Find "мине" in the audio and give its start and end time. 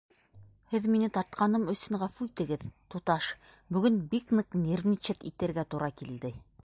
0.93-1.09